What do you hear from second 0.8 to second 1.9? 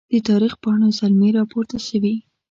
زلمي راپورته